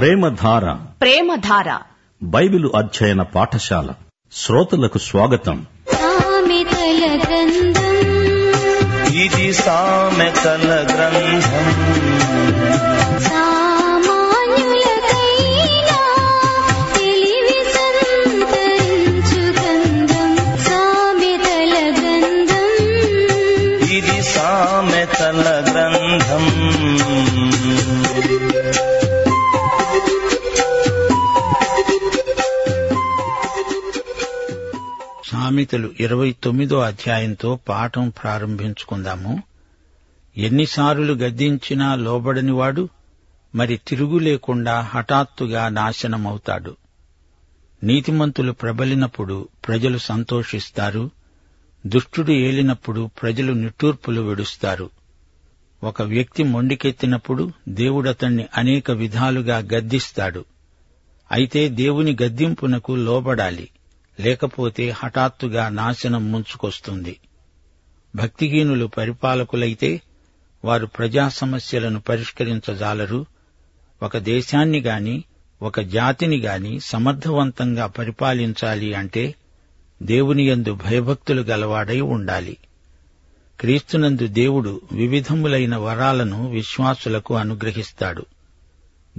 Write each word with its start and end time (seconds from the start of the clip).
ప్రేమధార. 0.00 0.72
ప్రేమధార. 0.72 1.78
Bible 2.22 2.72
అధ్యయన 2.76 3.22
పాఠశాల. 3.22 3.88
శ్రోతలకు 4.32 4.98
స్వాగతం. 4.98 5.66
సామెతల 5.92 7.18
గ్రంథం 7.28 7.96
ఇది 9.14 9.52
సామెతల 9.52 10.86
గ్రంథం 10.94 11.40
సామాన్యులకైనా 13.22 14.60
తెలివి 16.96 17.72
సంతరించు 17.72 19.52
గ్రంథం 19.52 20.36
సామెతల 20.64 21.94
గ్రంథం 22.00 22.68
ఇది 23.88 24.22
సామెతల 24.22 25.64
గ్రంథం 25.72 26.60
సామెతలు 35.50 35.90
ఇరవై 36.00 36.34
తొమ్మిదో 36.42 36.80
అధ్యాయంతో 36.80 37.58
పాఠం 37.68 38.08
ప్రారంభించుకుందాము. 38.08 39.42
ఎన్నిసార్లు 40.36 41.12
గద్దించినా 41.12 41.94
లోబడనివాడు 41.94 42.88
మరి 43.54 43.80
తిరుగులేకుండా 43.88 44.80
హఠాత్తుగా 44.80 45.68
నాశనమవుతాడు. 45.68 46.76
నీతిమంతులు 47.84 48.52
ప్రబలినప్పుడు 48.52 49.48
ప్రజలు 49.68 49.98
సంతోషిస్తారు. 49.98 51.10
దుష్టుడు 51.86 52.32
ఏలినప్పుడు 52.32 53.10
ప్రజలు 53.22 53.52
నిట్టూర్పులు 53.52 54.20
విడుస్తారు. 54.20 54.90
ఒక 55.84 56.02
వ్యక్తి 56.02 56.42
మొండికెత్తినప్పుడు 56.42 57.52
దేవుడతణ్ణి 57.68 58.46
అనేక 58.56 58.90
విధాలుగా 58.90 59.58
గద్దిస్తాడు. 59.58 60.44
అయితే 61.32 61.68
దేవుని 61.68 62.16
గద్దింపునకు 62.22 62.92
లోబడాలి. 62.92 63.68
లేకపోతే 64.20 64.90
హఠాత్తుగా 64.90 65.68
నాశనం 65.68 66.32
ముంచుకొస్తుంది. 66.32 67.20
భక్తిహీనులు 68.16 68.86
పరిపాలకులైతే 68.86 70.00
వారు 70.64 70.86
ప్రజా 70.86 71.28
సమస్యలను 71.28 72.00
పరిష్కరించజాలరు. 72.00 73.26
ఒక 74.02 74.18
దేశాన్ని 74.18 74.80
గాని 74.80 75.24
ఒక 75.62 75.80
జాతిని 75.80 76.38
గాని 76.38 76.80
సమర్థవంతంగా 76.80 77.86
పరిపాలించాలి 77.86 78.94
అంటే 78.94 79.34
దేవుని 80.02 80.48
యందు 80.48 80.74
భయభక్తులు 80.74 81.42
గలవాడై 81.42 82.00
ఉండాలి. 82.00 82.56
క్రీస్తునందు 83.60 84.26
దేవుడు 84.26 84.80
వివిధములైన 84.92 85.76
వరాలను 85.76 86.50
విశ్వాసులకు 86.50 87.36
అనుగ్రహిస్తాడు. 87.36 88.26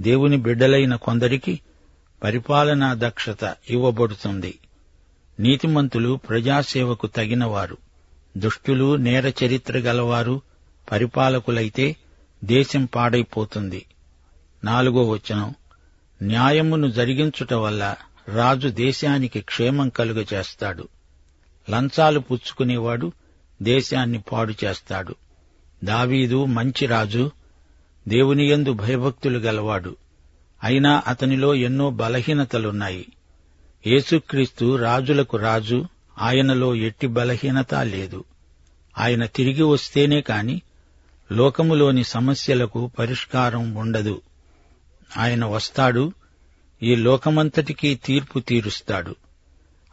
దేవుని 0.00 0.36
బిడ్డలైన 0.36 0.96
కొందరికి 0.96 1.60
పరిపాలనా 2.24 2.94
దక్షత 2.98 3.56
ఇవ్వబడుతుంది. 3.70 4.58
నీతిమంతులు 5.40 6.20
ప్రజాసేవకు 6.28 7.06
తగినవారు. 7.06 7.76
దుష్టులు 8.36 8.96
నేర 8.96 9.32
చరిత్ర 9.44 9.78
గలవారు 9.78 10.42
పరిపాలకులైతే 10.92 11.96
దేశం 12.44 12.84
పాడైపోతుంది. 12.84 13.86
నాలుగో 14.64 15.08
వచనం. 15.08 15.54
న్యాయమును 16.22 16.90
జరిగించుట 16.90 17.54
వల్ల 17.54 17.94
రాజు 18.28 18.68
దేశానికి 18.68 19.40
క్షేమం 19.40 19.88
కలుగచేస్తాడు 19.88 20.88
లంచాలు 21.70 22.20
పుచ్చుకునేవాడు 22.20 23.12
దేశాన్ని 23.62 24.18
పాడు 24.18 24.54
చేస్తాడు. 24.64 25.14
దావీదు 25.84 26.44
మంచి 26.44 26.86
రాజు 26.86 27.30
దేవునియందు 28.08 28.72
భయభక్తులు 28.72 29.38
గలవాడు. 29.38 29.96
అయినా 30.64 31.02
అతనిలో 31.06 31.54
ఎన్నో 31.54 31.90
బలహీనతలున్నాయి. 31.90 33.08
యేసుక్రీస్తు 33.86 34.76
రాజులకు 34.76 35.36
రాజు 35.36 35.84
ఆయనలో 36.18 36.74
ఎట్టి 36.74 37.06
బలహీనత 37.06 37.74
లేదు. 37.74 38.24
ఆయన 38.98 39.26
తిరిగి 39.26 39.62
వస్తేనే 39.62 40.20
కాని 40.20 40.62
లోకములోని 41.32 42.04
సమస్యలకు 42.04 42.90
పరిష్కారం 42.98 43.74
ఉండదు. 43.74 44.22
ఆయన 45.16 45.44
వస్తాడు 45.44 46.12
ఈ 46.82 46.96
లోకమంతటికీ 46.96 47.94
తీర్పు 47.94 48.40
తీరుస్తాడు. 48.40 49.16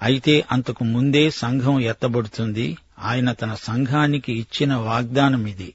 అయితే 0.01 0.45
అంతకు 0.51 0.83
ముందే 0.83 1.29
సంఘం 1.29 1.79
ఎత్తబడుతుంది 1.79 2.77
ఆయన 2.99 3.31
తన 3.31 3.53
సంఘానికి 3.53 4.33
ఇచ్చిన 4.33 4.75
వాగ్దానం 4.75 5.47
ఇది 5.47 5.73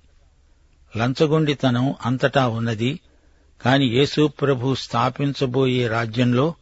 లంచగొండితనం 0.96 1.94
అంతటా 2.04 2.46
ఉన్నది 2.48 3.00
కాని 3.64 3.86
యేసు 3.86 4.26
ప్రభు 4.26 4.74
స్థాపించబోయే 4.74 5.88
రాజ్యంలో 5.88 6.54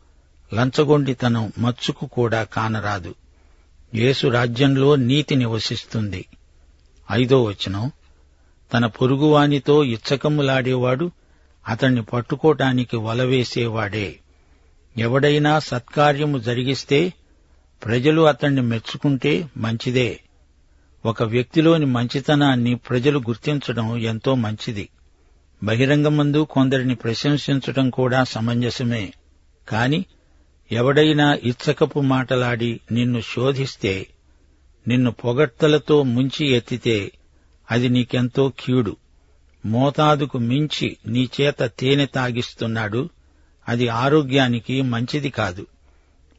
లంచగొండితనం 0.54 1.52
మచ్చుకు 1.58 2.06
కూడా 2.06 2.42
కానరాదు. 2.44 3.14
యేసు 3.94 4.26
రాజ్యంలో 4.26 4.96
నీతి 4.96 5.36
నివసిస్తుంది. 5.36 6.26
ఐదో 7.12 7.44
వచనం. 7.44 7.90
తన 8.74 8.86
పొరుగువానితో 8.86 9.84
ఇచ్చకములాడేవాడు 9.84 11.10
అతణ్ణి 11.68 12.02
పట్టుకోటానికి 12.02 12.96
వలవేసేవాడే. 12.96 14.18
ఎవడైనా 14.98 15.58
సత్కార్యము 15.58 16.38
జరిగిస్తే 16.38 17.12
ప్రజలు 17.84 18.22
అతణ్ణి 18.22 18.62
మెచ్చుకుంటే 18.62 19.48
మంచిదే. 19.56 20.20
ఒక 21.06 21.22
వ్యక్తిలోని 21.22 21.86
మంచితనాన్ని 21.86 22.74
ప్రజలు 22.74 23.18
గుర్తించడం 23.18 23.96
ఎంతో 23.96 24.34
మంచిది. 24.34 24.88
బహిరంగమందు 25.64 26.46
కొందరిని 26.50 26.94
ప్రశంసించటం 26.94 27.90
కూడా 27.90 28.24
సమంజసమే. 28.24 29.12
కాని 29.68 30.04
ఎవడైనా 30.72 31.34
ఇచ్చకపు 31.34 32.00
మాటలాడి 32.00 32.80
నిన్ను 32.92 33.20
శోధిస్తే 33.20 34.06
నిన్ను 34.88 35.10
పొగడ్తలతో 35.10 36.02
ముంచి 36.02 36.46
ఎత్తితే 36.46 37.12
అది 37.70 37.88
నీకెంతో 37.88 38.52
కీడు. 38.60 38.96
మోతాదుకు 39.66 40.38
మించి 40.38 40.96
నీ 41.06 41.28
చేత 41.40 41.62
తేనె 41.62 42.06
తాగిస్తున్నాడు 42.06 43.08
అది 43.68 43.88
ఆరోగ్యానికి 43.88 44.82
మంచిది 44.82 45.30
కాదు. 45.30 45.66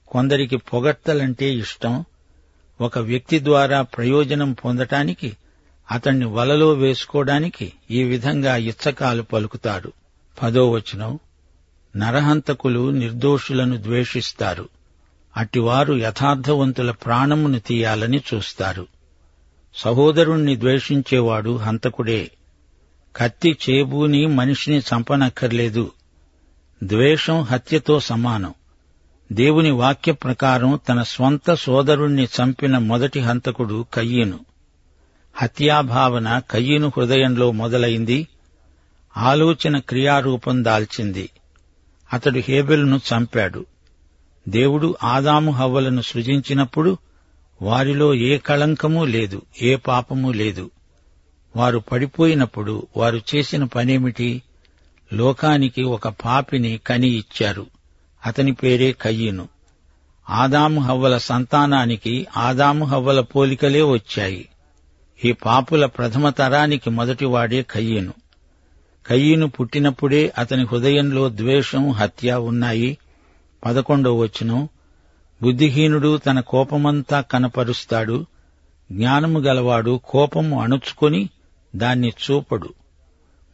కొందరికి 0.07 0.57
పొగడ్తలంటే 0.57 1.53
ఇష్టం 1.55 2.05
ఒక 2.81 2.99
వ్యక్తి 2.99 3.43
ద్వారా 3.43 3.81
ప్రయోజనం 3.81 4.53
పొందటానికి 4.53 5.37
అతణ్ణి 5.91 6.25
వలలో 6.25 6.73
వేసుకోవడానికి 6.73 7.73
ఈ 7.91 8.03
విధంగా 8.03 8.55
ఇచ్చకాలు 8.55 9.23
పలుకుతాడు. 9.23 9.91
పదో 10.43 10.71
వచనం. 10.71 11.19
నరహంతకులు 11.97 12.89
నిర్దోషులను 12.89 13.77
ద్వేషిస్తారు. 13.77 14.69
అట్టివారు 15.37 15.93
యథార్థవంతుల 15.93 16.91
ప్రాణమును 16.91 17.59
తీయాలని 17.59 18.21
చూస్తారు. 18.33 18.87
సహోదరుణ్ణి 19.75 20.59
ద్వేషించేవాడు 20.59 21.57
హంతకుడే. 21.57 22.31
కత్తి 23.15 23.57
చేబూని 23.69 24.27
మనిషిని 24.27 24.79
చంపనక్కర్లేదు. 24.79 25.91
ద్వేషం 26.83 27.41
హత్యతో 27.41 27.99
సమానం. 27.99 28.53
దేవుని 29.31 29.71
వాక్య 29.71 30.11
ప్రకారం 30.11 30.79
తన 30.89 31.01
స్వంత 31.01 31.53
సోదరుణ్ణి 31.53 32.23
చంపిన 32.23 32.77
మొదటి 32.77 33.19
హంతకుడు 33.19 33.85
కయ్యను. 33.93 34.39
హత్యాభావన 35.35 36.41
కయ్యను 36.51 36.91
హృదయంలో 36.97 37.51
మొదలైంది. 37.51 38.27
ఆలోచన 39.17 39.79
క్రియారూపం 39.79 40.63
దాల్చింది. 40.63 41.29
అతడు 42.13 42.39
హేబెలును 42.39 42.97
చంపాడు. 42.97 43.65
దేవుడు 44.49 44.95
ఆదాము 45.03 45.51
హవ్వలను 45.51 46.01
సృజించినప్పుడు 46.01 46.97
వారిలో 47.61 48.13
ఏ 48.15 48.37
కళంకమూ 48.37 49.05
లేదు 49.05 49.41
ఏ 49.61 49.75
పాపమూ 49.75 50.31
లేదు. 50.31 50.71
వారు 51.55 51.79
పడిపోయినప్పుడు 51.79 52.87
వారు 52.97 53.21
చేసిన 53.35 53.63
పనేమిటి? 53.63 54.41
లోకానికి 55.13 55.83
ఒక 55.83 56.07
పాపిని 56.07 56.79
కని 56.87 57.07
ఇచ్చారు. 57.07 57.67
అతని 58.25 58.51
పేరే 58.51 58.91
కయ్యను. 58.91 59.49
ఆదాము 60.29 60.81
హవ్వల 60.81 61.17
సంతానానికి 61.17 62.27
ఆదాము 62.37 62.85
హవ్వల 62.85 63.21
పోలికలే 63.21 63.81
వచ్చాయి. 63.81 64.49
ఈ 65.25 65.31
పాపుల 65.31 65.85
ప్రథమ 65.85 66.29
తరానికి 66.29 66.89
మొదటివాడే 66.89 67.63
కయ్యను. 67.63 68.13
కయ్యను 69.07 69.47
పుట్టినప్పుడే 69.47 70.33
అతని 70.37 70.65
హృదయంలో 70.65 71.29
ద్వేషం 71.29 71.91
హత్య 71.91 72.33
ఉన్నాయి. 72.33 72.97
పదకొండో 73.65 74.17
వచనం. 74.17 74.69
బుద్ధిహీనుడు 75.41 76.17
తన 76.17 76.39
కోపమంతా 76.39 77.21
కనపరుస్తాడు. 77.21 78.25
జ్ఞానము 78.91 79.39
గలవాడు 79.39 80.01
కోపము 80.03 80.61
అణుచుకొని 80.61 81.29
దాన్ని 81.75 82.09
చూపడు. 82.09 82.73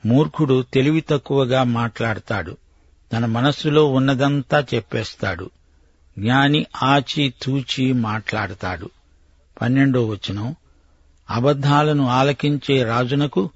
మూర్ఖుడు 0.06 0.66
తెలివి 0.74 1.02
తక్కువగా 1.02 1.64
మాట్లాడతాడు. 1.64 2.58
తన 3.14 3.26
మనస్సులో 3.26 3.86
ఉన్నదంతా 3.86 4.66
చెప్పేస్తాడు. 4.74 5.50
జ్ఞాని 6.20 6.66
ఆచి 6.84 7.34
తూచి 7.42 7.94
మాట్లాడతాడు. 7.94 8.90
పన్నెండో 9.62 10.08
వచనం. 10.08 10.56
అబద్ధాలను 11.30 12.08
ఆలకించే 12.08 12.84
రాజునకు 12.84 13.50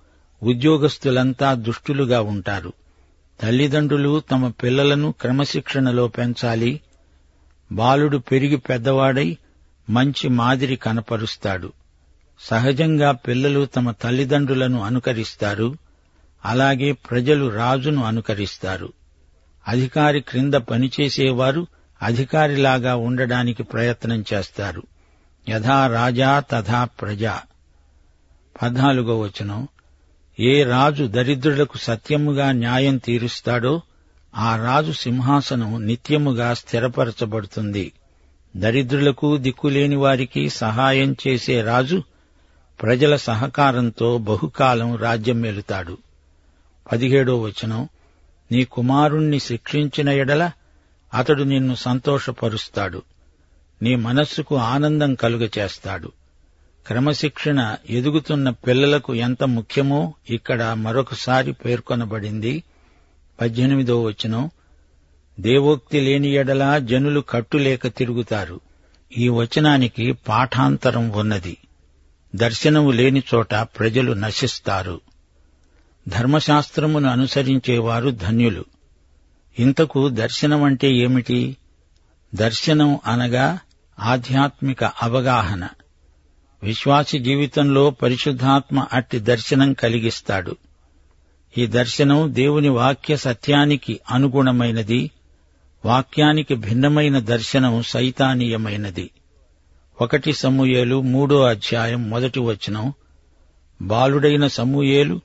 ఉద్యోగస్తులంతా 0.43 1.53
దుష్టులుగా 1.53 2.21
ఉంటారు. 2.21 2.73
తల్లిదండ్రులు 3.41 4.19
తమ 4.19 4.49
పిల్లలను 4.49 5.11
క్రమశిక్షణలో 5.11 6.07
పెంచాలి. 6.07 6.81
బాలుడు 7.71 8.17
పెరిగి 8.17 8.57
పెద్దవాడై 8.57 9.37
మంచి 9.89 10.29
మాదిరి 10.29 10.75
కనపరుస్తాడు. 10.75 11.73
సహజంగా 12.39 13.11
పిల్లలు 13.11 13.65
తమ 13.65 13.91
తల్లిదండ్రులను 13.91 14.81
అనుకరిస్తారు. 14.81 15.77
అలాగే 16.45 16.91
ప్రజలు 16.91 17.49
రాజును 17.49 18.03
అనుకరిస్తారు. 18.03 18.93
అధికారి 19.67 20.21
క్రింద 20.21 20.53
పనిచేసేవారు 20.53 21.67
అధికారిలాగా 22.01 22.95
ఉండడానికి 22.95 23.63
ప్రయత్నం 23.63 24.23
చేస్తారు. 24.33 24.83
యథా 25.49 25.87
రాజా 25.87 26.39
తథా 26.39 26.83
ప్రజా. 26.83 27.41
పద్నాలుగో 28.61 29.19
వచనం. 29.19 29.67
ఏ 30.39 30.63
రాజు 30.63 31.03
దరిద్రులకు 31.03 31.77
సత్యముగా 31.77 32.51
న్యాయం 32.51 32.97
తీరుస్తాడో 32.97 33.81
ఆ 34.35 34.55
రాజు 34.55 34.91
సింహాసనం 34.91 35.85
నిత్యముగా 35.85 36.53
స్థిరపరచబడుతుంది. 36.53 37.91
దరిద్రులకు 38.55 39.37
దిక్కులేని 39.37 39.95
వారికి 39.95 40.49
సహాయం 40.49 41.15
చేసే 41.27 41.61
రాజు 41.61 42.03
ప్రజల 42.81 43.15
సహకారంతో 43.15 44.17
బహుకాలం 44.17 44.95
రాజ్యం 44.95 45.41
మెలుతాడు. 45.41 45.97
పదిహేడో 46.91 47.41
వచనం 47.41 47.89
నీ 48.51 48.63
కుమారుణ్ణి 48.63 49.39
శిక్షించిన 49.39 50.09
ఎడల 50.09 50.51
అతడు 51.13 51.43
నిన్ను 51.43 51.75
సంతోషపరుస్తాడు. 51.75 53.01
నీ 53.81 53.95
మనస్సుకు 53.95 54.55
ఆనందం 54.55 55.15
కలుగచేస్తాడు. 55.15 56.11
క్రమశిక్షణ 56.87 57.75
ఎదుగుతున్న 57.89 58.49
పిల్లలకు 58.49 59.15
ఎంత 59.15 59.43
ముఖ్యమో 59.43 60.13
ఇక్కడ 60.29 60.63
మరొకసారి 60.63 61.53
పేర్కొనబడింది. 61.53 62.63
పద్దెనిమిదో 63.41 64.03
వచనం. 64.03 64.49
దేవోక్తి 65.39 66.01
లేని 66.01 66.27
ఎడలా 66.27 66.79
జనులు 66.79 67.19
కట్టులేక 67.21 67.87
తిరుగుతారు. 67.87 68.59
ఈ 69.17 69.29
వచనానికి 69.29 70.11
పాఠాంతరం 70.11 71.11
ఉన్నది. 71.11 71.57
దర్శనము 72.35 72.91
లేని 72.91 73.23
చోట 73.35 73.55
ప్రజలు 73.55 74.13
నశిస్తారు. 74.13 75.01
ధర్మశాస్త్రమును 76.07 77.09
అనుసరించేవారు 77.09 78.09
ధన్యులు. 78.09 78.65
ఇంతకు 79.59 80.09
దర్శనమంటే 80.09 80.91
ఏమిటి? 80.91 81.57
దర్శనం 82.35 82.99
అనగా 83.05 83.59
ఆధ్యాత్మిక 83.99 84.83
అవగాహన. 84.83 85.67
విశ్వాసి 86.63 87.19
జీవితంలో 87.19 87.89
పరిశుద్ధాత్మ 87.89 88.85
అట్టి 88.93 89.19
దర్శనం 89.19 89.73
కలిగిస్తాడు. 89.73 90.55
ఈ 91.57 91.65
దర్శనం 91.67 92.35
దేవుని 92.35 92.69
వాక్య 92.69 93.17
సత్యానికి 93.17 93.99
అనుగుణమైనది 94.11 95.11
వాక్యానికి 95.85 96.55
భిన్నమైన 96.55 97.19
దర్శనం 97.19 97.83
సైతానీయమైనది. 97.83 99.09
ఒకటి 100.01 100.33
సమూయేలు 100.33 101.01
మూడో 101.01 101.43
అధ్యాయం 101.43 102.09
మొదటి 102.09 102.39
వచనం. 102.39 102.93
బాలుడైన 103.81 104.47
సమూయేలు 104.47 105.21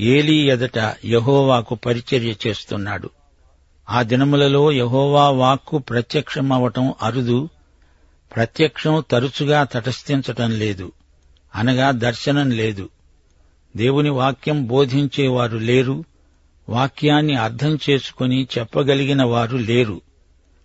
ఏలీ 0.00 0.50
ఎదట 0.50 0.94
యహోవాకు 1.04 1.74
పరిచర్య 1.74 2.34
చేస్తున్నాడు. 2.46 3.10
ఆ 3.90 4.02
దినములలో 4.02 4.72
యహోవా 4.72 5.28
వాక్కు 5.28 5.78
ప్రత్యక్షమవటం 5.78 6.94
అరుదు. 7.02 7.48
ప్రత్యక్షం 8.34 9.04
తరచుగా 9.10 9.64
తటస్థించటం 9.64 10.50
లేదు 10.50 10.92
అనగా 11.54 11.90
దర్శనం 11.90 12.50
లేదు. 12.50 12.88
దేవుని 13.76 14.10
వాక్యం 14.10 14.66
బోధించేవారు 14.66 15.58
లేరు 15.58 16.04
వాక్యాన్ని 16.68 17.34
అర్థం 17.34 17.78
చేసుకుని 17.90 18.48
చెప్పగలిగిన 18.58 19.24
వారు 19.24 19.56
లేరు. 19.56 20.00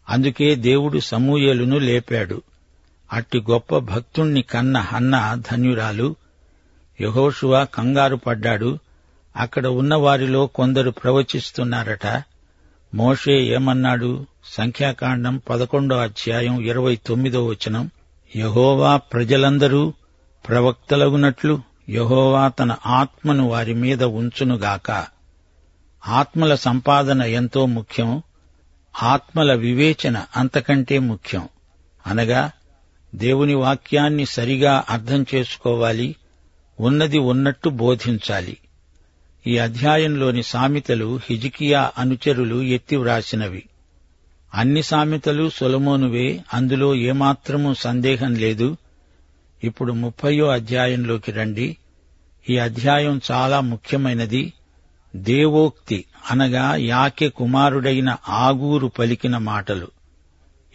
అందుకే 0.10 0.56
దేవుడు 0.56 1.00
సమూయేలును 1.00 1.78
లేపాడు. 1.78 2.42
అట్టి 3.14 3.44
గొప్ప 3.52 3.78
భక్తుణ్ణి 3.78 4.42
కన్న 4.42 4.78
హన్న 4.78 5.42
ధన్యురాలు 5.52 6.16
యహోషువ 7.02 7.66
కంగారు 7.66 8.16
పడ్డాడు. 8.16 8.80
అక్కడ 9.36 9.68
ఉన్నవారిలో 9.68 10.48
కొందరు 10.48 10.92
ప్రవచిస్తున్నారట 10.92 12.24
మోషే 12.94 13.34
ఏమన్నాడు? 13.34 14.26
సంఖ్యాకాండం 14.46 15.42
పదకొండో 15.50 15.98
అధ్యాయం 15.98 16.62
ఇరవై 16.62 16.96
తొమ్మిదో 16.96 17.46
వచనం. 17.46 17.92
యహోవా 18.36 18.98
ప్రజలందరూ 18.98 19.94
ప్రవక్తలగునట్లు 20.48 21.62
యహోవా 21.90 22.48
తన 22.48 22.76
ఆత్మను 22.86 23.48
వారి 23.48 23.74
మీద 23.74 24.04
ఉంచునుగాక. 24.04 25.06
ఆత్మల 26.08 26.56
సంపాదన 26.56 27.22
ఎంతో 27.22 27.66
ముఖ్యం. 27.66 28.24
ఆత్మల 29.04 29.54
వివేచన 29.54 30.26
అంతకంటే 30.38 31.00
ముఖ్యం. 31.00 31.50
అనగా 32.08 32.52
దేవుని 33.16 33.54
వాక్యాన్ని 33.54 34.26
సరిగా 34.26 34.84
అర్థం 34.90 35.26
చేసుకోవాలి 35.36 36.16
ఉన్నది 36.80 37.18
ఉన్నట్టు 37.18 37.70
బోధించాలి. 37.70 38.58
ఈ 39.48 39.58
అధ్యాయంలోని 39.58 40.44
సామెతలు 40.44 41.20
హిజికియా 41.30 41.92
అనుచరులు 41.98 42.62
ఎత్తి 42.62 42.96
వ్రాసినవి 42.96 43.64
అన్ని 44.54 44.84
సామెతలు 44.84 45.50
సొలమోనువే 45.50 46.44
అందులో 46.54 46.96
ఏమాత్రమూ 46.96 47.74
సందేహం 47.74 48.36
లేదు. 48.36 48.78
ఇప్పుడు 49.64 49.94
ముప్పయో 49.94 50.48
అధ్యాయంలోకి 50.48 51.32
రండి. 51.32 51.78
ఈ 52.50 52.58
అధ్యాయం 52.58 53.22
చాలా 53.32 53.60
ముఖ్యమైనది. 53.60 54.54
దేవోక్తి 55.16 56.06
అనగా 56.32 56.76
యాకె 56.76 57.30
కుమారుడైన 57.30 58.18
ఆగూరు 58.30 58.88
పలికిన 58.88 59.38
మాటలు. 59.38 59.88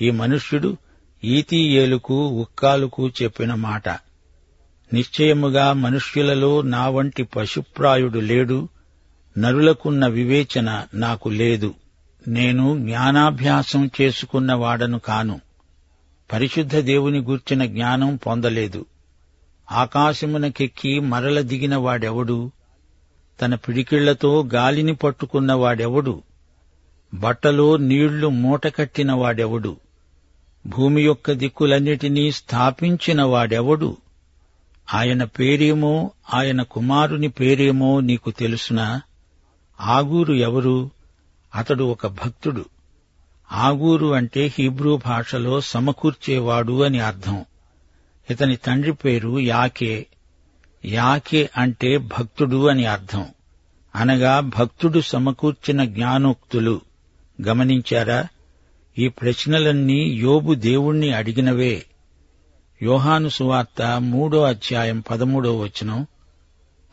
ఈ 0.03 0.11
మనుష్యుడు 0.11 0.77
ఈతీయేలుకు 1.25 2.29
ఉక్కాలుకు 2.29 3.09
చెప్పిన 3.09 3.55
మాట. 3.55 3.89
నిశ్చయముగా 4.93 5.73
మనుష్యులలో 5.73 6.63
నా 6.63 6.89
వంటి 6.89 7.23
పశుప్రాయుడు 7.23 8.19
లేడు. 8.19 8.69
నరులకున్న 9.39 10.07
వివేచన 10.07 10.87
నాకు 10.95 11.29
లేదు. 11.29 11.75
నేను 12.29 12.79
జ్ఞానాభ్యాసం 12.79 13.91
చేసుకున్న 14.01 14.55
వాడను 14.55 14.99
కాను. 14.99 15.41
పరిశుద్ధ 16.33 16.77
దేవుని 16.77 17.19
గూర్చిన 17.19 17.65
జ్ఞానం 17.65 18.17
పొందలేదు. 18.17 18.87
ఆకాశమునకెక్కి 19.73 21.01
మరల 21.01 21.41
దిగిన 21.41 21.77
వాడెవడు? 21.77 22.51
తన 23.43 23.55
పిడికిళ్ళతో 23.55 24.45
గాలిని 24.55 24.95
పట్టుకున్న 24.95 25.53
వాడెవడు? 25.53 26.23
బట్టలో 27.15 27.77
నీళ్ళు 27.77 28.29
మూటకట్టిన 28.29 29.13
వాడెవడు? 29.13 29.77
భూమి 30.67 31.03
యొక్క 31.03 31.33
దిక్కులన్నిటినీ 31.33 32.33
స్థాపించిన 32.33 33.23
వాడెవడు? 33.23 33.97
ఆయన 34.95 35.25
పేరేమో 35.25 36.11
ఆయన 36.35 36.63
కుమారుని 36.63 37.29
పేరేమో 37.29 38.01
నీకు 38.01 38.31
తెలుసునా? 38.31 39.03
ఆగూరు 39.81 40.35
ఎవరు? 40.35 40.96
అతడు 41.57 41.85
ఒక 41.85 42.07
భక్తుడు. 42.07 42.65
ఆగూరు 43.53 44.15
అంటే 44.15 44.53
హీబ్రూ 44.59 44.97
భాషలో 44.97 45.61
సమకూర్చేవాడు 45.61 46.83
అని 46.83 47.01
అర్థం. 47.01 47.45
ఇతని 48.31 48.57
తండ్రి 48.57 48.93
పేరు 48.93 49.41
యాకే. 49.41 50.07
యాకే 50.85 51.51
అంటే 51.57 51.99
భక్తుడు 51.99 52.69
అని 52.69 52.85
అర్థం. 52.85 53.27
అనగా 53.97 54.41
భక్తుడు 54.41 55.01
సమకూర్చిన 55.01 55.85
జ్ఞానోక్తులు. 55.85 56.81
గమనించారా? 57.47 58.29
ఈ 58.99 59.09
ప్రశ్నలన్నీ 59.09 60.05
యోబు 60.05 60.55
దేవుణ్ణి 60.55 61.13
అడిగినవే. 61.13 61.87
యోహాను 62.83 63.29
సువార్త 63.29 64.01
మూడో 64.01 64.43
అధ్యాయం 64.43 65.01
పదమూడో 65.11 65.59
వచనం. 65.59 66.07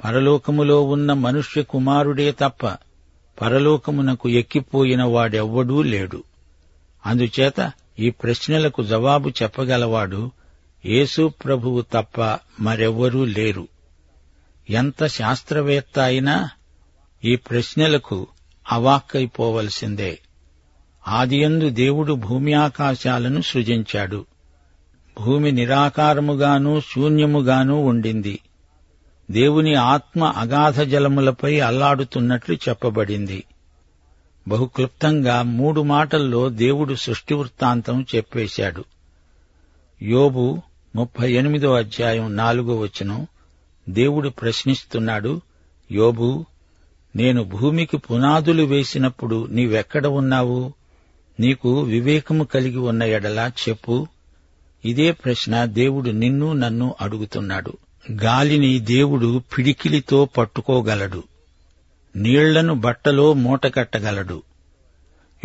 పరలోకములో 0.03 0.83
ఉన్న 0.83 1.13
మనుష్య 1.13 1.63
కుమారుడే 1.63 2.31
తప్ప 2.31 2.77
పరలోకమునకు 3.41 4.29
ఎక్కిపోయిన 4.29 5.03
వాడెవ్వడూ 5.03 5.81
లేడు. 5.81 6.23
అందుచేత 7.05 7.71
ఈ 7.99 8.09
ప్రశ్నలకు 8.09 8.83
జవాబు 8.83 9.29
చెప్పగలవాడు 9.29 10.31
యేసు 10.85 11.33
ప్రభువు 11.45 11.81
తప్ప 11.81 12.21
మరెవ్వరూ 12.59 13.25
లేరు. 13.25 13.67
ఎంత 14.69 15.07
శాస్త్రవేత్త 15.07 15.99
అయినా 15.99 16.49
ఈ 17.25 17.35
ప్రశ్నలకు 17.35 18.27
అవాక్కైపోవలసిందే. 18.71 20.19
ఆదియందు 21.07 21.69
దేవుడు 21.69 22.13
భూమి 22.13 22.53
ఆకాశాలను 22.53 23.41
సృజించాడు. 23.41 24.25
భూమి 25.21 25.51
నిరాకారముగానూ 25.51 26.81
శూన్యముగానూ 26.81 27.79
ఉండింది. 27.81 28.39
దేవుని 29.33 29.75
ఆత్మ 29.75 30.23
అగాధ 30.23 30.81
జలములపై 30.81 31.59
అల్లాడుతున్నట్లు 31.59 32.55
చెప్పబడింది. 32.55 33.43
బహుక్లుప్తంగా 34.47 35.41
మూడు 35.41 35.81
మాటల్లో 35.81 36.49
దేవుడు 36.49 36.93
సృష్టి 36.93 37.33
వృత్తాంతం 37.33 38.05
చెప్పేశాడు. 38.15 38.83
యోబు 40.01 40.61
ముప్పై 40.95 41.33
ఎనిమిదో 41.33 41.73
అధ్యాయం 41.73 42.35
నాలుగో 42.35 42.79
వచనం 42.79 43.27
దేవుడు 43.89 44.29
ప్రశ్నిస్తున్నాడు 44.29 45.41
యోబు 45.91 46.45
నేను 47.15 47.43
భూమికి 47.43 47.97
పునాదులు 47.97 48.63
వేసినప్పుడు 48.63 49.47
నీవెక్కడ 49.51 50.07
ఉన్నావు? 50.07 50.73
నీకు 51.39 51.79
వివేకము 51.79 52.43
కలిగి 52.43 52.77
ఉన్న 52.77 53.03
ఎడలా 53.03 53.51
చెప్పు. 53.69 54.07
ఇదే 54.85 55.11
ప్రశ్న 55.11 55.65
దేవుడు 55.65 56.09
నిన్ను 56.09 56.53
నన్ను 56.53 56.95
అడుగుతున్నాడు. 57.01 57.73
గాలిని 58.11 58.79
దేవుడు 58.79 59.41
పిడికిలితో 59.57 60.25
పట్టుకోగలడు. 60.25 61.23
నీళ్ళను 62.15 62.73
బట్టలో 62.73 63.33
మూటకట్టగలడు. 63.33 64.43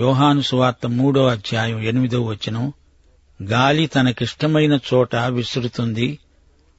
యోహాను 0.00 0.40
సువార్త 0.40 0.86
మూడో 0.86 1.26
అధ్యాయం 1.26 1.80
ఎనిమిదో 1.80 2.22
వచనం 2.22 2.72
గాలి 3.42 3.86
తనకిష్టమైన 3.86 4.78
చోట 4.94 5.16
విసురుతుంది 5.16 6.18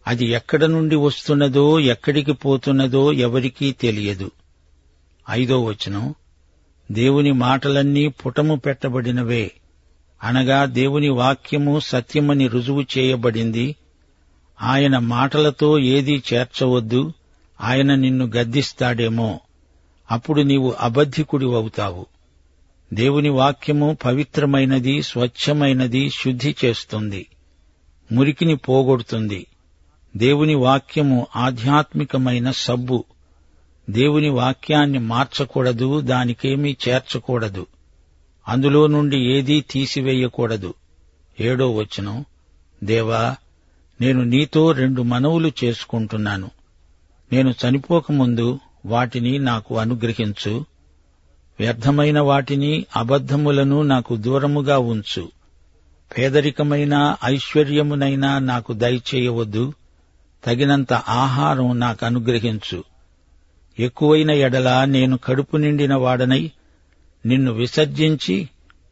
అది 0.07 0.25
ఎక్కడ 0.25 0.65
నుండి 0.65 0.95
వస్తున్నదో 0.95 1.79
ఎక్కడికి 1.79 2.31
పోతున్నదో 2.31 3.11
ఎవరికీ 3.11 3.71
తెలియదు. 3.71 4.31
ఐదో 5.29 5.63
వచనం 5.63 6.15
దేవుని 6.91 7.31
మాటలన్నీ 7.31 8.07
పుటము 8.07 8.55
పెట్టబడినవే 8.55 9.51
అనగా 10.23 10.65
దేవుని 10.65 11.09
వాక్యము 11.09 11.79
సత్యమని 11.79 12.47
రుజువు 12.47 12.85
చేయబడింది 12.97 13.75
ఆయన 14.61 14.97
మాటలతో 14.97 15.79
ఏదీ 15.79 16.21
చేర్చవద్దు. 16.33 17.13
ఆయన 17.61 17.95
నిన్ను 17.95 18.25
గద్దిస్తాడేమో. 18.25 19.39
అప్పుడు 20.11 20.41
నీవు 20.41 20.75
అబద్ధికుడి 20.79 21.45
అవుతావు 21.45 22.05
దేవుని 22.93 23.29
వాక్యము 23.29 23.97
పవిత్రమైనది 24.05 25.03
స్వచ్ఛమైనది 25.03 26.09
శుద్ధి 26.09 26.55
చేస్తుంది. 26.65 27.27
మురికిని 28.11 28.55
పోగొడుతుంది. 28.55 29.47
దేవుని 30.17 30.55
వాక్యము 30.55 31.27
ఆధ్యాత్మికమైన 31.35 32.51
సబ్బు. 32.51 33.03
దేవుని 33.89 34.29
వాక్యాన్ని 34.29 34.99
మార్చకూడదు 34.99 35.99
దానికేమీ 36.01 36.77
చేర్చకూడదు. 36.89 37.67
అందులో 38.47 38.87
నుండి 38.87 39.17
ఏదీ 39.17 39.61
తీసివేయకూడదు. 39.61 40.73
ఏడో 41.39 41.71
వచనం. 41.71 42.25
దేవా 42.83 43.35
నేను 44.01 44.23
నీతో 44.23 44.71
రెండు 44.71 45.01
మనవులు 45.01 45.51
చేసుకుంటున్నాను. 45.63 46.51
నేను 47.33 47.49
చనిపోకముందు 47.49 48.59
వాటిని 48.85 49.39
నాకు 49.39 49.77
అనుగ్రహించు. 49.77 50.65
వ్యర్థమైన 51.59 52.19
వాటిని 52.19 52.85
అబద్ధములను 52.95 53.81
నాకు 53.81 54.15
దూరముగా 54.15 54.77
ఉంచు. 54.77 55.31
పేదరికమైన 56.17 57.15
ఐశ్వర్యమునైనా 57.25 58.39
నాకు 58.39 58.73
దయచేయవద్దు. 58.73 59.73
తగినంత 60.45 60.93
ఆహారం 60.93 61.79
నాకు 61.79 62.05
అనుగ్రహించు. 62.05 62.83
ఎక్కువైన 63.79 64.31
ఎడల 64.31 64.85
నేను 64.85 65.17
కడుపు 65.17 65.57
నిండిన 65.57 65.95
వాడనై 65.95 66.51
నిన్ను 67.25 67.51
విసర్జించి 67.51 68.49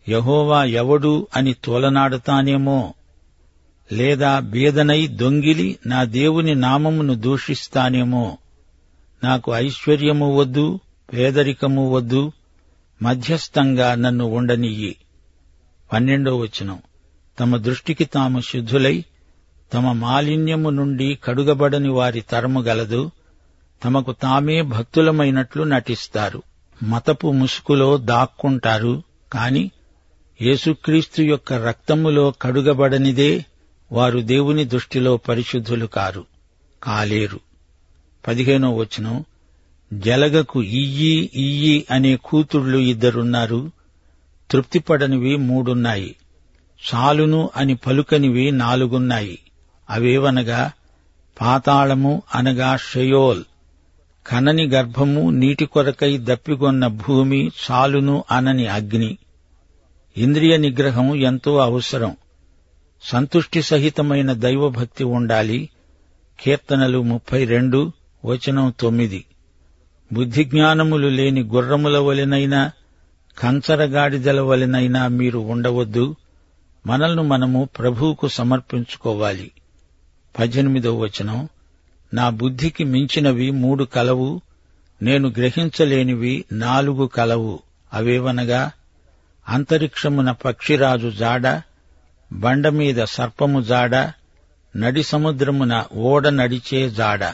యహోవా 0.10 0.64
ఎవడు 0.64 1.28
అని 1.36 1.56
తోలనాడతానేమో. 1.64 2.94
లేదా 3.91 4.39
బీదనై 4.39 5.08
దొంగిలి 5.08 5.79
నా 5.86 6.03
దేవుని 6.03 6.56
నామమును 6.56 7.13
దూషిస్తానేమో. 7.13 8.38
నాకు 9.24 9.53
ఐశ్వర్యము 9.56 10.36
వద్దు 10.36 10.79
పేదరికము 11.13 11.91
వద్దు 11.91 12.32
మధ్యస్థంగా 13.01 13.96
నన్ను 13.96 14.25
ఉండనియ్యి. 14.25 14.96
పన్నెండో 15.94 16.38
వచనం. 16.38 16.82
తమ 17.39 17.58
దృష్టికి 17.58 18.06
తాము 18.06 18.39
శుద్ధులై 18.39 19.03
తమ 19.74 19.91
మాలిన్యము 19.91 20.70
నుండి 20.70 21.20
కడుగబడని 21.24 21.89
వారి 21.89 22.22
తరము 22.22 22.62
గలదు 22.62 23.12
తమకు 23.84 24.12
తామే 24.12 24.62
భక్తులమైనట్లు 24.62 25.63
నటిస్తారు. 25.63 26.44
మతపు 26.84 27.32
ముసుకులో 27.32 27.98
దాక్కుంటారు 27.98 29.03
కాని 29.34 29.72
యేసుక్రీస్తు 30.41 31.22
యొక్క 31.22 31.53
రక్తములో 31.53 32.34
కడుగబడనిదే 32.41 33.46
వారు 33.91 34.20
దేవుని 34.20 34.65
దృష్టిలో 34.65 35.17
పరిశుద్ధులు 35.17 35.86
కారు 35.86 36.25
కాలేరు. 36.84 37.39
పదిహేనో 38.27 38.75
వచనం 38.75 39.25
జలగకు 39.94 40.63
ఇయ్యి 40.63 41.32
ఇయ్యి 41.34 41.86
అనే 41.91 42.15
కూతుళ్ళు 42.15 42.77
ఇద్దరున్నారు 42.77 43.72
తృప్తిపడనివి 44.51 45.36
మూడున్నాయి 45.36 46.15
చాలును 46.77 47.50
అని 47.56 47.75
పలుకనివి 47.75 48.51
నాలుగున్నాయి. 48.51 49.39
అవేవనగా 49.89 50.72
పాతాళము 51.41 52.22
అనగా 52.36 52.77
షయోల్ 52.77 53.44
కనని 54.27 54.67
గర్భము 54.67 55.29
నీటి 55.29 55.65
కొరకై 55.65 56.17
దప్పిగొన్న 56.17 56.88
భూమి 56.88 57.51
చాలును 57.72 58.24
అనని 58.32 58.67
అగ్ని. 58.67 59.17
ఇంద్రియ 60.17 60.58
నిగ్రహం 60.58 61.15
ఎంతో 61.15 61.58
అవసరం. 61.58 62.17
సంతుష్టి 63.01 63.62
సహితమైన 63.62 64.34
దైవభక్తి 64.34 65.04
ఉండాలి. 65.04 65.70
కీర్తనలు 66.39 67.01
ముప్పై 67.01 67.46
రెండు 67.46 67.92
వచనం 68.25 68.74
తొమ్మిది. 68.80 69.25
బుద్ధిజ్ఞానములు 70.13 71.08
లేని 71.08 71.42
గుర్రముల 71.44 71.98
వలెనైనా 71.98 72.72
కంచరగాడిదల 73.39 74.42
వలెనైనా 74.42 75.08
మీరు 75.08 75.39
ఉండవద్దు. 75.39 76.16
మనల్ని 76.88 77.24
మనము 77.24 77.70
ప్రభువుకు 77.80 78.27
సమర్పించుకోవాలి. 78.27 79.51
పద్దెనిమిదో 80.39 81.00
వచనం. 81.00 81.50
నా 82.13 82.30
బుద్ధికి 82.30 82.84
మించినవి 82.84 83.51
మూడు 83.51 83.84
కలవు 83.84 84.42
నేను 85.01 85.30
గ్రహించలేనివి 85.30 86.46
నాలుగు 86.51 87.08
కలవు. 87.08 87.60
అవేవనగా? 87.94 88.72
అంతరిక్షమున 89.50 90.32
పక్షిరాజు 90.32 91.10
జాడ 91.10 91.48
బండమీద 92.31 93.03
సర్పము 93.03 93.62
జాడ 93.62 93.96
నడి 94.77 95.03
సముద్రమున 95.03 95.86
ఓడ 95.93 96.27
నడిచే 96.27 96.89
జాడ 96.89 97.25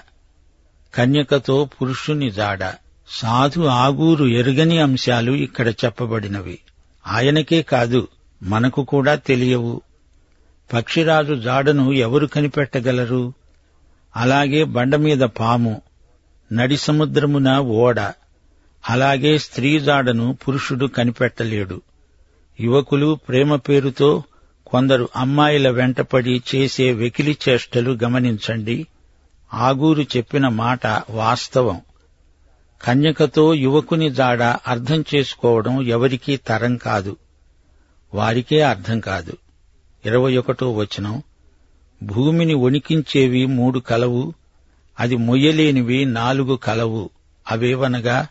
కన్యకతో 0.95 1.65
పురుషుని 1.65 2.31
జాడ. 2.31 2.73
సాధు 3.07 3.61
ఆగూరు 3.61 4.25
ఎరుగని 4.25 4.77
అంశాలు 4.79 5.31
ఇక్కడ 5.31 5.67
చెప్పబడినవి. 5.67 6.59
ఆయనకే 7.07 7.61
కాదు 7.61 8.07
మనకు 8.43 8.83
కూడా 8.83 9.15
తెలియవు. 9.15 9.81
పక్షిరాజు 10.73 11.33
జాడను 11.33 11.91
ఎవరు 11.91 12.25
కనిపెట్టగలరు? 12.25 13.33
అలాగే 14.15 14.63
బండమీద 14.63 15.19
పాము 15.19 15.81
నడి 16.53 16.77
సముద్రమున 16.77 17.57
ఓడ 17.57 17.99
అలాగే 18.89 19.37
స్త్రీ 19.37 19.79
జాడను 19.79 20.37
పురుషుడు 20.47 20.85
కనిపెట్టలేడు. 20.85 21.81
యువకులు 22.59 23.19
ప్రేమ 23.27 23.55
పేరుతో 23.55 24.23
కొందరు 24.73 25.09
అమ్మాయిల 25.15 25.69
వెంటపడి 25.69 26.43
చేసే 26.55 26.91
వెకిలి 26.91 27.37
చేష్టలు 27.49 27.97
గమనించండి. 28.03 28.87
ఆగూరు 29.53 30.01
చెప్పిన 30.01 30.47
మాట 30.47 30.87
వాస్తవం. 31.09 31.81
కన్యకతో 32.83 33.53
యువకుని 33.53 34.11
జాడ 34.11 34.43
అర్థం 34.43 35.03
చేసుకోవడం 35.15 35.81
ఎవరికీ 35.81 36.37
తరం 36.37 36.77
కాదు. 36.77 37.17
వారికే 38.13 38.61
అర్థం 38.61 38.99
కాదు. 38.99 39.33
ఇరవై 40.05 40.37
ఒకటో 40.37 40.71
వచనం. 40.71 41.23
భూమిని 42.03 42.53
వణికించేవి 42.53 43.45
మూడు 43.45 43.79
కలవు 43.79 44.33
అది 44.99 45.15
మొయ్యలేనివి 45.15 46.05
నాలుగు 46.05 46.55
కలవు. 46.55 47.09
అవేవనగా? 47.51 48.27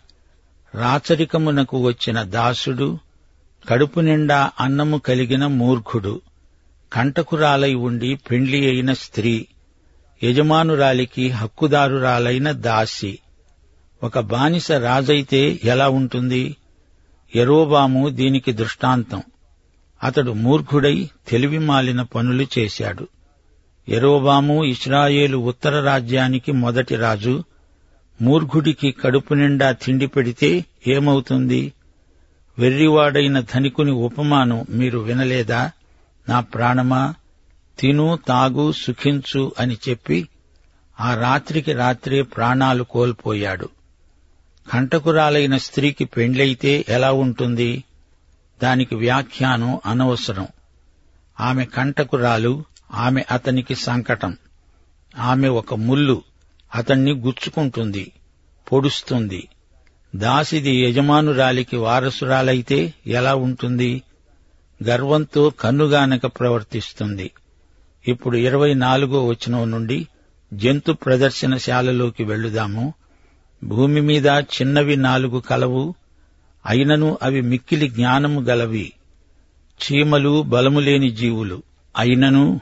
రాచరికమునకు 0.75 1.81
వచ్చిన 1.81 2.23
దాసుడు 2.23 2.99
కడుపు 3.69 4.01
నిండా 4.01 4.51
అన్నము 4.61 4.99
కలిగిన 4.99 5.47
మూర్ఖుడు. 5.47 6.21
కంటకురాలై 6.93 7.75
ఉండి 7.75 8.19
పెండ్లి 8.31 8.67
అయిన 8.67 8.93
స్త్రీ 8.93 9.47
యజమానురాలికి 10.25 11.31
హక్కుదారురాలైన 11.31 12.53
దాసి. 12.53 13.19
ఒక 14.03 14.19
బానిస 14.19 14.73
రాజైతే 14.73 15.61
ఎలా 15.65 15.89
ఉంటుంది? 15.89 16.57
ఎరోబాము 17.35 18.09
దీనికి 18.09 18.53
దృష్టాంతం. 18.53 19.23
అతడు 20.03 20.33
మూర్ఖుడై 20.33 21.09
తెలివి 21.29 21.59
మాలిన 21.59 22.03
పనులు 22.03 22.47
చేశాడు. 22.59 23.09
ఎరోబాము 23.89 24.65
ఇస్రాయేలు 24.65 25.39
ఉత్తర 25.39 25.85
రాజ్యానికి 25.85 26.53
మొదటి 26.53 26.97
రాజు. 26.97 27.45
మూర్ఘుడికి 28.23 28.91
కడుపు 28.91 29.35
నిండా 29.35 29.73
తిండి 29.73 30.07
పెడితే 30.07 30.65
ఏమవుతుంది? 30.87 31.73
వెర్రివాడైన 32.59 33.41
ధనికుని 33.41 33.91
ఉపమానం 33.91 34.67
మీరు 34.71 34.99
వినలేదా? 34.99 35.71
నా 36.29 36.41
ప్రాణమా? 36.41 37.15
తిను 37.79 38.19
తాగు 38.29 38.73
సుఖించు 38.73 39.53
అని 39.59 39.79
చెప్పి 39.89 40.29
ఆ 41.01 41.15
రాత్రికి 41.15 41.73
రాత్రే 41.73 42.23
ప్రాణాలు 42.23 42.85
కోల్పోయాడు. 42.85 43.69
కంటకురాలైన 44.73 45.57
స్త్రీకి 45.57 46.05
పెండ్లైతే 46.05 46.85
ఎలా 46.89 47.13
ఉంటుంది? 47.13 47.85
దానికి 48.63 48.95
వ్యాఖ్యానం 48.95 49.81
అనవసరం. 49.87 50.47
ఆమె 51.41 51.65
కంటకురాలు 51.65 52.65
ఆమె 52.95 53.25
అతనికి 53.31 53.75
సంకటం. 53.75 54.37
ఆమె 55.19 55.49
ఒక 55.49 55.75
ముల్లు 55.75 56.23
అతన్ని 56.75 57.11
గుచ్చుకుంటుంది 57.11 58.13
పొడుస్తుంది. 58.73 59.49
దాసిది 60.17 60.77
యజమానురాలికి 60.77 61.77
వారసురాలైతే 61.77 62.95
ఎలా 63.07 63.35
ఉంటుంది? 63.35 64.03
గర్వంతో 64.89 65.51
కన్నుగానక 65.51 66.27
ప్రవర్తిస్తుంది. 66.27 67.31
ఇప్పుడు 68.09 68.37
ఇరవై 68.37 68.75
నాలుగో 68.75 69.27
వచనం 69.27 69.71
నుండి 69.71 70.09
జంతు 70.55 70.93
ప్రదర్శనశాలలోకి 70.93 72.25
వెళ్ళుదాము 72.25 72.95
భూమి 73.65 74.01
మీద 74.01 74.27
చిన్నవి 74.27 74.97
నాలుగు 74.97 75.41
కలవు 75.41 75.95
అయినను 76.67 77.19
అవి 77.23 77.41
మిక్కిలి 77.41 77.89
జ్ఞానము 77.89 78.41
గలవి. 78.41 78.93
చీమలు 79.83 80.43
బలములేని 80.43 81.11
జీవులు 81.11 81.63
అయినను 81.99 82.61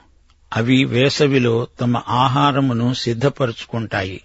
అవి 0.57 0.85
వేసవిలో 0.85 1.67
తమ 1.81 1.97
ఆహారమును 1.97 2.95
సిద్ధపరుచుకుంటాయి. 2.95 4.21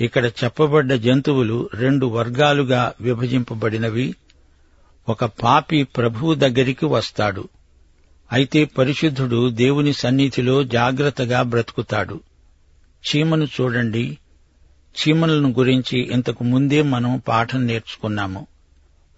ఇక్కడ 0.00 0.26
చెప్పబడ్డ 0.26 0.94
జంతువులు 0.94 1.70
రెండు 1.74 2.06
వర్గాలుగా 2.06 2.92
విభజింపబడినవి. 3.00 4.14
ఒక 5.10 5.24
పాపి 5.24 5.82
ప్రభువు 5.82 6.34
దగ్గరికి 6.34 6.86
వస్తాడు. 6.86 7.48
అయితే 8.32 8.64
పరిశుద్ధుడు 8.64 9.50
దేవుని 9.50 9.92
సన్నిధిలో 9.92 10.64
జాగ్రత్తగా 10.64 11.42
బ్రతుకుతాడు. 11.42 12.20
చీమను 13.00 13.44
చూడండి. 13.44 14.18
చీమలను 14.90 15.48
గురించి 15.48 15.98
ఇంతకు 16.12 16.44
ముందే 16.44 16.82
మనం 16.82 17.22
పాఠం 17.28 17.66
నేర్చుకున్నాము. 17.66 18.46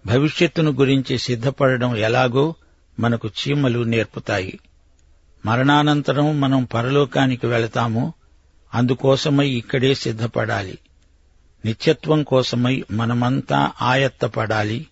భవిష్యత్తును 0.05 0.71
గురించి 0.71 1.17
సిద్ధపడడం 1.17 1.97
ఎలాగో 1.97 2.55
మనకు 2.99 3.27
చీమలు 3.27 3.83
నేర్పుతాయి. 3.83 4.59
మరణానంతరం 5.45 6.41
మనం 6.41 6.63
పరలోకానికి 6.63 7.47
వెళతాము. 7.47 8.13
అందుకోసమై 8.73 9.49
ఇక్కడే 9.49 9.93
సిద్ధపడాలి. 9.93 10.77
నిత్యత్వం 11.65 12.23
కోసమై 12.23 12.83
మనమంతా 12.91 13.71
ఆయత్తపడాలి. 13.81 14.87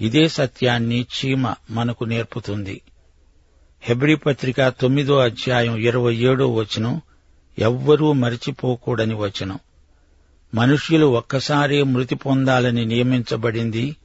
ఇదే 0.00 0.28
సత్యాన్ని 0.28 1.00
చీమ 1.00 1.54
మనకు 1.70 2.04
నేర్పుతుంది. 2.04 2.80
హెబ్రి 3.82 4.16
పత్రిక 4.16 4.68
తొమ్మిదో 4.68 5.18
అధ్యాయం 5.18 5.76
ఇరవై 5.76 6.14
ఏడో 6.14 6.54
వచనం 6.54 7.00
ఎవ్వరూ 7.58 8.12
మరిచిపోకూడని 8.12 9.14
వచనం. 9.14 9.58
మనుష్యులు 10.54 11.06
ఒక్కసారే 11.06 11.82
మృతి 11.82 12.14
పొందాలని 12.14 12.84
నియమించబడింది 12.84 13.96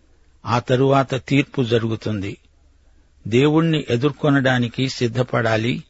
ఆ 0.46 0.60
తరువాత 0.60 1.28
తీర్పు 1.28 1.64
జరుగుతుంది. 1.64 2.38
దేవుణ్ణి 3.28 3.86
ఎదుర్కొనడానికి 3.90 4.90
సిద్ధపడాలి. 4.90 5.84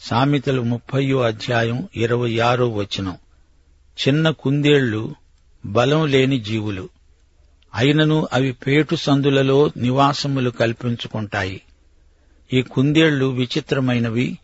సామెతలు 0.00 0.62
ముప్పయో 0.62 1.20
అధ్యాయం 1.20 1.88
ఇరవై 1.96 2.38
ఆరో 2.38 2.68
వచనం. 2.68 3.16
చిన్న 4.08 4.30
కుందేళ్ళు 4.30 5.14
బలం 5.66 6.06
లేని 6.06 6.40
జీవులు. 6.40 6.88
అయినను 7.74 8.28
అవి 8.32 8.52
పేటు 8.52 8.96
సందులలో 8.96 9.70
నివాసములు 9.76 10.50
కల్పించుకుంటాయి. 10.50 11.60
ఈ 12.52 12.62
కుందేళ్ళు 12.62 13.26
విచిత్రమైనవి 13.26 14.38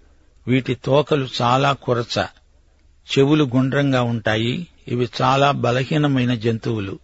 వీటి 0.48 0.74
తోకలు 0.74 1.28
చాలా 1.42 1.72
కురచ 1.72 2.26
చెవులు 3.06 3.44
గుండ్రంగా 3.44 4.02
ఉంటాయి 4.02 4.66
ఇవి 4.88 5.08
చాలా 5.22 5.50
బలహీనమైన 5.50 6.34
జంతువులు 6.34 6.98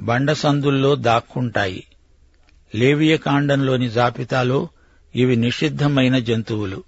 బండ 0.00 0.32
సందుల్లో 0.32 0.94
దాక్కుంటాయి. 0.94 1.84
లేవియ 2.74 3.16
కాండంలోని 3.16 3.90
జాబితాలో 3.90 4.68
ఇవి 5.14 5.36
నిషిద్ధమైన 5.36 6.18
జంతువులు. 6.18 6.82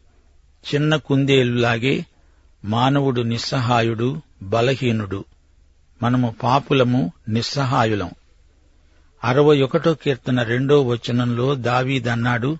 చిన్న 0.74 0.96
కుందేలులాగే 0.96 2.06
మానవుడు 2.64 3.20
నిస్సహాయుడు 3.20 4.22
బలహీనుడు. 4.42 5.24
మనము 6.02 6.34
పాపులము 6.42 7.12
నిస్సహాయులం. 7.28 8.10
అరవై 9.24 9.62
ఒకటో 9.62 9.94
కీర్తన 9.94 10.42
రెండో 10.42 10.82
వచనంలో 10.82 11.54
దావీదన్నాడు 11.54 12.58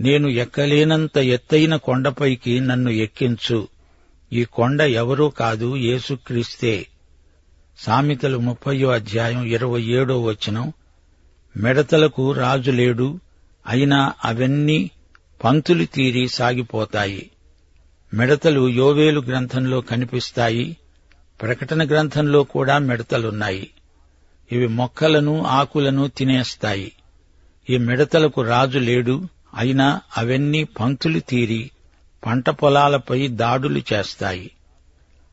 నేను 0.00 0.28
ఎక్కలేనంత 0.28 1.18
ఎత్తైన 1.18 1.76
కొండపైకి 1.76 2.60
నన్ను 2.60 2.90
ఎక్కించు. 2.90 3.68
ఈ 4.32 4.44
కొండ 4.44 4.80
ఎవరూ 4.80 5.28
కాదు 5.28 5.76
యేసుక్రీస్తే. 5.76 6.86
సామెతలు 7.78 8.38
ముప్పయో 8.38 8.90
అధ్యాయం 8.90 9.44
ఇరవై 9.44 9.82
ఏడో 9.82 10.22
వచనం 10.22 10.72
మెడతలకు 11.56 12.32
రాజు 12.32 12.70
లేడు 12.70 13.20
అయినా 13.66 14.12
అవన్నీ 14.24 14.90
పంతులు 15.44 15.84
తీరి 15.84 16.28
సాగిపోతాయి. 16.28 17.30
మిడతలు 18.14 18.68
యోవేలు 18.68 19.20
గ్రంథంలో 19.20 19.80
కనిపిస్తాయి 19.80 20.76
ప్రకటన 21.42 21.86
గ్రంథంలో 21.86 22.42
కూడా 22.42 22.78
మిడతలున్నాయి. 22.78 23.70
ఇవి 24.52 24.66
మొక్కలను 24.66 25.44
ఆకులను 25.44 26.08
తినేస్తాయి. 26.08 26.92
ఈ 27.70 27.78
మిడతలకు 27.78 28.42
రాజు 28.42 28.78
లేడు. 28.78 29.28
అయినా 29.54 30.00
అవన్నీ 30.16 30.64
పంక్తులు 30.64 31.20
తీరి 31.20 31.70
పంట 32.26 32.50
పొలాలపై 32.50 33.28
దాడులు 33.28 33.82
చేస్తాయి. 33.92 34.50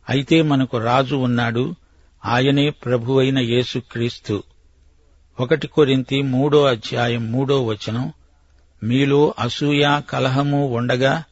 అయితే 0.10 0.42
మనకు 0.42 0.78
రాజు 0.78 1.16
ఉన్నాడు. 1.16 1.76
ఆయనే 2.26 2.70
ప్రభువైన 2.70 3.40
యేసుక్రీస్తు. 3.40 4.44
ఒకటి 5.40 5.68
కొరింతి 5.68 6.22
మూడో 6.22 6.66
అధ్యాయం 6.66 7.32
మూడో 7.32 7.66
వచనం. 7.66 8.14
మీలో 8.84 9.34
అసూయ 9.40 10.02
కలహము 10.10 10.68
ఉండగా 10.68 11.24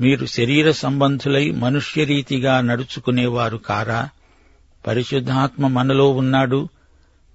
మీరు 0.00 0.26
శరీర 0.26 0.70
సంబంధులై 0.70 1.50
మనుష్యరీతిగా 1.50 2.60
నడుచుకునేవారు 2.60 3.56
కారా? 3.56 4.08
పరిశుద్ధాత్మ 4.86 5.66
మనలో 5.66 6.10
ఉన్నాడు. 6.10 6.68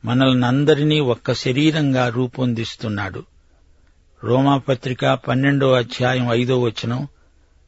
మనల్నందరినీ 0.05 0.99
ఒక్క 0.99 1.33
శరీరంగా 1.33 2.09
రూపొందిస్తున్నాడు. 2.09 3.23
రోమాపత్రిక 4.23 5.13
పన్నెండో 5.13 5.71
అధ్యాయం 5.71 6.27
ఐదో 6.31 6.61
వచనం 6.61 7.07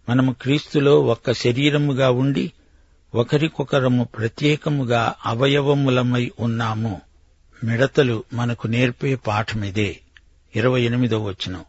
మనము 0.09 0.35
క్రీస్తులో 0.41 1.01
ఒక్క 1.01 1.33
శరీరముగా 1.33 2.11
ఉండి 2.11 2.51
ఒకరికొకరము 3.15 4.03
ప్రత్యేకముగా 4.03 5.13
అవయవములమై 5.25 6.31
ఉన్నాము. 6.39 7.01
మిడతలు 7.63 8.23
మనకు 8.33 8.67
నేర్పే 8.67 9.15
పాఠమిదే. 9.15 9.99
ఇరవై 10.55 10.81
ఎనిమిదో 10.81 11.23
వచనం. 11.23 11.65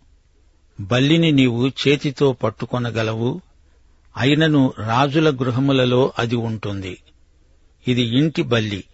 బల్లిని 0.81 1.33
నీవు 1.33 1.69
చేతితో 1.69 2.33
పట్టుకొనగలవు 2.33 3.41
అయినను 4.17 4.73
రాజుల 4.79 5.31
గృహములలో 5.31 6.13
అది 6.19 6.37
ఉంటుంది. 6.37 6.99
ఇది 7.89 8.03
ఇంటి 8.03 8.43
బల్లి. 8.43 8.85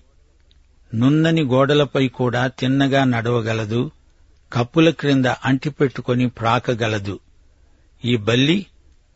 నున్నని 0.95 1.43
గోడలపై 1.43 2.09
కూడా 2.09 2.47
తిన్నగా 2.47 3.05
నడవగలదు 3.05 3.91
కప్పుల 4.53 4.91
క్రింద 4.91 5.27
అంటిపెట్టుకొని 5.27 6.29
ప్రాకగలదు. 6.29 7.19
ఈ 8.05 8.17
బల్లి 8.17 8.67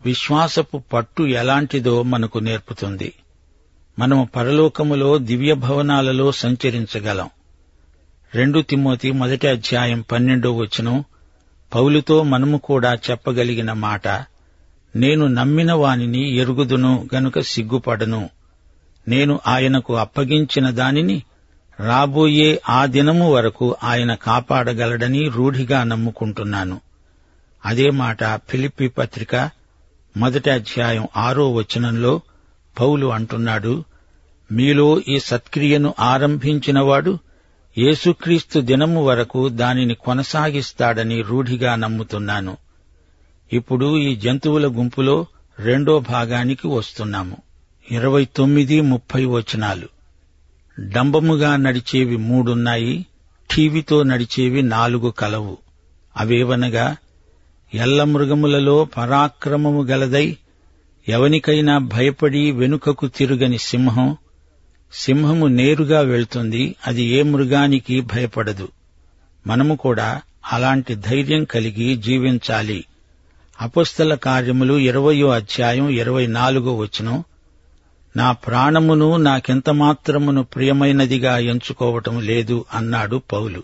విశ్వాసపు 0.05 0.83
పట్టు 0.93 1.23
ఎలాంటిదో 1.23 2.03
మనకు 2.03 2.39
నేర్పుతుంది. 2.39 3.13
మనము 3.99 4.29
పరలోకములో 4.37 5.19
దివ్య 5.19 5.55
భవనాలలో 5.55 6.33
సంచరించగలం. 6.33 7.31
రెండు 8.35 8.61
తిమ్మోతి 8.61 9.13
మొదటి 9.13 9.49
అధ్యాయం 9.49 10.05
పన్నెండో 10.13 10.53
వచనం 10.53 11.05
పౌలుతో 11.75 12.23
మనము 12.23 12.59
కూడా 12.59 12.95
చెప్పగలిగిన 12.95 13.73
మాట 13.73 14.09
నేను 14.97 15.27
నమ్మిన 15.27 15.73
వానిని 15.73 16.37
ఎరుగుదును 16.37 17.09
గనుక 17.15 17.41
సిగ్గుపడను. 17.41 18.31
నేను 19.09 19.41
ఆయనకు 19.47 19.97
అప్పగించిన 19.97 20.71
దానిని 20.71 21.23
రాబోయే 21.81 22.63
ఆ 22.69 22.87
దినము 22.87 23.33
వరకు 23.33 23.77
ఆయన 23.85 24.15
కాపాడగలడని 24.15 25.29
రూఢిగా 25.29 25.85
నమ్ముకుంటున్నాను. 25.85 26.81
అదే 27.67 27.91
మాట 27.91 28.25
ఫిలిప్పి 28.25 28.89
పత్రిక 28.89 29.51
మొదటి 30.17 30.51
అధ్యాయం 30.51 31.09
ఆరో 31.17 31.53
వచనంలో 31.53 32.21
పౌలు 32.81 33.07
అంటున్నాడు 33.07 33.85
మీలో 34.53 35.01
ఈ 35.09 35.19
సత్క్రియను 35.19 35.95
ఆరంభించినవాడు 36.01 37.19
యేసుక్రీస్తు 37.79 38.61
దినము 38.61 39.05
వరకు 39.05 39.49
దానిని 39.49 39.95
కొనసాగిస్తాడని 39.95 41.23
రూఢిగా 41.23 41.75
నమ్ముతున్నాను. 41.75 42.57
ఇప్పుడు 43.53 43.99
ఈ 43.99 44.17
జంతువుల 44.17 44.67
గుంపులో 44.67 45.27
రెండో 45.59 45.99
భాగానికి 45.99 46.69
వస్తున్నాము. 46.69 47.37
ఇరవై 47.91 48.29
తొమ్మిది 48.37 48.81
ముప్పై 48.81 49.25
వచనాలు. 49.25 49.94
డంబముగా 50.81 51.57
నడిచేవి 51.57 52.17
మూడున్నాయి 52.17 53.07
ఠీవితో 53.55 54.03
నడిచేవి 54.03 54.63
నాలుగు 54.63 55.11
కలవు. 55.11 55.59
అవేవనగా 56.17 56.97
ఎల్ల 57.75 58.05
మృగములలో 58.05 58.85
పరాక్రమము 58.85 59.85
గలదై 59.85 60.37
ఎవనికైనా 61.09 61.79
భయపడి 61.79 62.51
వెనుకకు 62.51 63.09
తిరుగని 63.09 63.59
సింహం. 63.59 64.17
సింహము 64.93 65.47
నేరుగా 65.47 66.01
వెళ్తుంది 66.01 66.75
అది 66.87 67.03
ఏ 67.03 67.23
మృగానికి 67.23 68.01
భయపడదు. 68.01 68.69
మనము 69.47 69.77
కూడా 69.77 70.23
అలాంటి 70.53 70.95
ధైర్యం 70.95 71.45
కలిగి 71.45 71.97
జీవించాలి. 71.97 72.85
అపుస్తల 73.61 74.15
కార్యములు 74.15 74.75
ఇరవయో 74.75 75.29
అధ్యాయం 75.29 75.89
ఇరవై 75.89 76.27
నాలుగో 76.27 76.77
వచనం. 76.77 77.25
నా 78.17 78.33
ప్రాణమును 78.33 79.17
నాకెంత 79.17 79.71
మాత్రమును 79.71 80.43
ప్రియమైనదిగా 80.43 81.39
ఎంచుకోవటం 81.39 82.21
లేదు 82.21 82.65
అన్నాడు 82.75 83.17
పౌలు. 83.17 83.63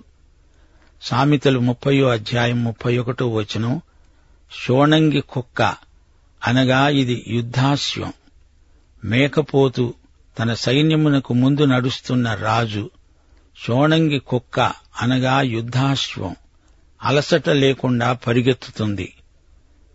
సామెతలు 1.03 1.61
ముప్పయో 1.61 2.09
అధ్యాయం 2.09 2.65
ముప్పై 2.65 2.99
ఒకటో 2.99 3.29
వచనం 3.29 3.81
షోణంగి 4.53 5.21
కుక్క 5.21 5.75
అనగా 6.47 6.89
ఇది 6.89 7.25
యుద్ధాశ్వం 7.29 8.13
మేకపోతు 9.05 9.95
తన 10.39 10.55
సైన్యమునకు 10.55 11.35
ముందు 11.35 11.65
నడుస్తున్న 11.65 12.35
రాజు 12.35 12.91
షోణంగి 13.65 14.19
కుక్క 14.19 14.61
అనగా 15.01 15.41
యుద్ధాశ్వం 15.41 16.37
అలసట 17.03 17.49
లేకుండా 17.49 18.13
పరిగెత్తుతుంది. 18.13 19.13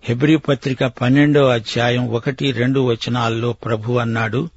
హెబ్రి 0.07 0.37
పత్రిక 0.37 0.83
పన్నెండో 0.83 1.45
అధ్యాయం 1.45 2.09
ఒకటి 2.09 2.51
రెండు 2.51 2.79
వచనాల్లో 2.79 3.53
ప్రభు 3.53 3.93
అన్నాడు 3.93 4.49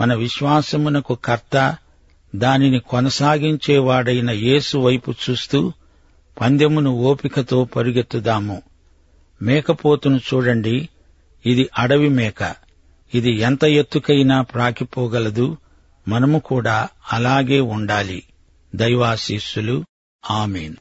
మన 0.00 0.14
విశ్వాసమునకు 0.14 1.14
కర్త 1.14 1.76
దానిని 2.34 2.80
కొనసాగించేవాడైన 2.80 4.30
యేసు 4.30 4.78
వైపు 4.78 5.14
చూస్తూ 5.30 5.72
పందెమును 6.40 6.90
ఓపికతో 6.90 7.64
పరుగెత్తుదాము. 7.64 8.62
మేకపోతును 9.42 10.16
చూడండి 10.16 10.88
ఇది 11.46 11.68
అడవి 11.78 12.08
మేక 12.08 12.54
ఇది 13.14 13.30
ఎంత 13.30 13.64
ఎత్తుకైనా 13.64 14.42
ప్రాకిపోగలదు 14.42 15.56
మనము 16.08 16.38
కూడా 16.38 16.88
అలాగే 17.12 17.60
ఉండాలి. 17.60 18.22
దైవాశీస్సులు. 18.74 19.84
ఆమెను. 20.30 20.76